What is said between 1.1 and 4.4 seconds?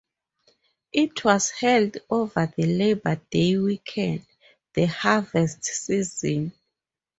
was held over the Labour Day Weekend,